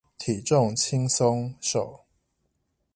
[0.17, 2.05] 體重輕鬆瘦